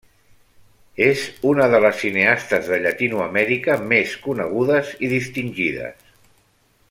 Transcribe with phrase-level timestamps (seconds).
[1.07, 6.15] És una de les cineastes de Llatinoamèrica més conegudes i distingides.